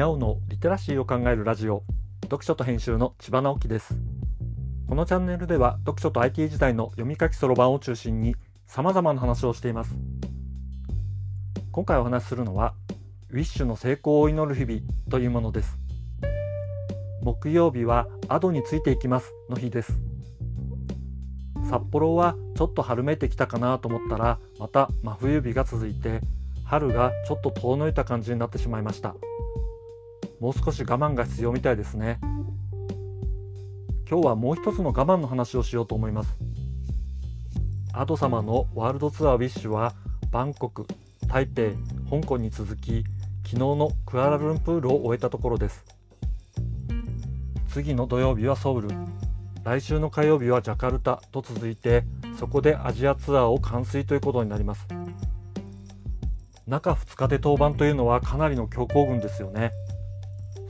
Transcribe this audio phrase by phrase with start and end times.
[0.00, 1.82] にゃおのリテラシーを考えるラジオ
[2.22, 3.96] 読書と編集の千葉直樹です。
[4.88, 8.34] このチャンネルでは読書と IT 時代の読み書きそろばんを中心に
[8.66, 9.94] 様々な話をしています。
[11.70, 12.72] 今回お話しするのは
[13.28, 14.80] ウィッシュの成功を祈る日々
[15.10, 15.76] というものです。
[17.22, 19.92] 木曜日はアドについていきますの日です。
[21.68, 26.22] 札幌はちょっと春めいてきたかなと思ったらまた真冬日が続いて
[26.64, 29.14] 春がちょっと遠のいた感じになってしまいました。
[30.40, 32.18] もう少し我慢が必要みたいですね。
[34.10, 36.38] 今日はもう一つの我慢の話をしようと思います。
[37.92, 39.92] アド様のワールドツアーウィッシュは
[40.30, 40.86] バンコク、
[41.28, 41.72] 台北、
[42.08, 43.04] 香港に続き
[43.44, 45.84] 昨日のクアラルンプールを終えたところです。
[47.68, 48.88] 次の土曜日はソウル。
[49.62, 52.04] 来週の火曜日はジャカルタと続いて
[52.38, 54.88] そこでアジアツアーを完遂ということになります。
[56.66, 59.72] 中2日で登板というのはかなりの強行軍ですよね。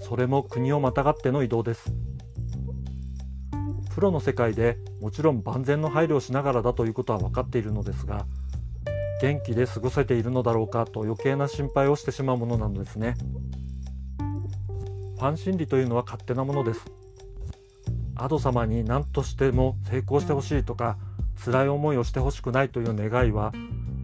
[0.00, 1.92] それも国をまたがっての移動です。
[3.94, 8.24] プロの世界でもちろん万全の配慮をしながらだということは分かっているのですが
[9.20, 13.16] 元気で過ごせているのだろうかと余計な心配をしてしまうものなのですね。
[15.18, 16.90] ファン心理というのは勝手なものです。
[18.16, 20.96] アド様に何としても成功してほしいとか
[21.44, 23.52] 辛い思いをしてほしくないという願いは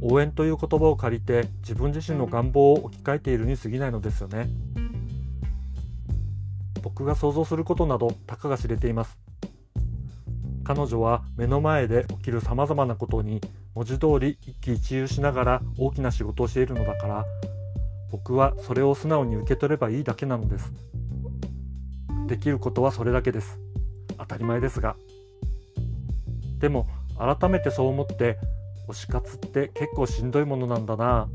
[0.00, 4.48] 応援という言葉を借りて自分自身の願望を置き換えているに過ぎないのですよね。
[6.82, 9.18] 僕が想像することなどたかが知れています。
[10.64, 13.40] 彼女は目の前で起きるさまざまなことに
[13.74, 17.24] 文字通り一喜一憂しながら大きな仕事をしているのだから
[18.12, 20.72] 僕はそれを素直に受け取ればいいだけなのです。
[22.26, 23.58] できることはそれだけです。
[24.18, 24.96] 当たり前ですが。
[26.58, 26.86] でも
[27.18, 28.38] 改めてそう思って
[28.88, 31.28] 推し活って結構しんどいものなんだな。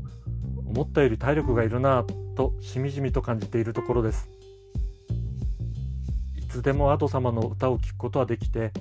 [0.66, 2.04] 思ったより体力がいるな
[2.36, 4.28] としみじみと感じているところです。
[6.56, 8.72] つでもアド様の歌を聴くことはできて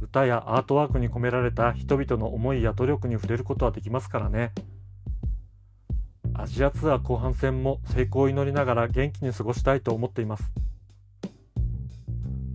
[0.00, 4.52] 歌やアートワークに込められた人々の思いや努力に触れることはできますからね。
[6.34, 10.50] アジアツアー後半戦も成功を祈りながら元気に過ごしたいと思っています。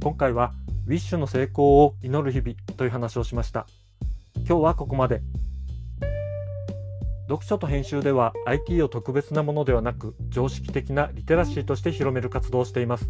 [0.02, 0.54] 今回は
[0.86, 3.68] ウィッシュの成功を祈る日々という話をしました。
[4.36, 5.22] 今日はここまで。
[7.28, 13.10] 読書と編集では IT を特別なものではなく常識的なリテラシーとして広める活動をしています。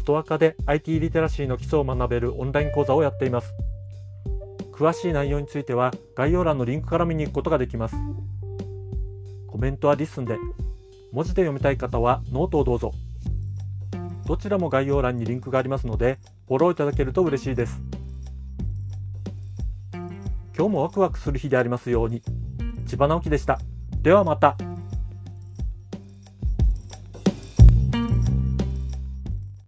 [0.00, 3.52] ストア化で IT リテラシーの基礎を学べるオンライン講座をやっています。
[4.72, 7.96] 詳しい内容については概要欄のリンクから見に行くことができます。
[9.46, 10.38] コメントはリスンで、
[11.12, 12.92] 文字で読みたい方はノートをどうぞ。
[14.26, 16.18] どちらも概要欄にリンクがありますので、
[16.48, 17.82] フォローいただけると嬉しいです。
[20.56, 22.22] 今日もワクワクする日でありますように。
[22.86, 23.58] 千葉直樹でした。
[24.00, 24.56] ではまた。